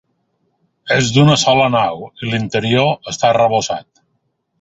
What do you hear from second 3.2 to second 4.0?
arrebossat.